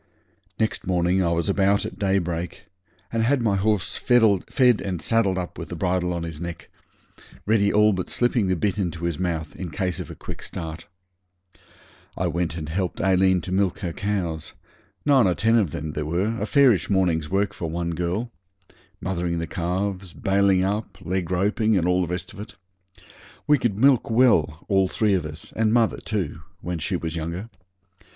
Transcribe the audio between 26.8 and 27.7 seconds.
was younger.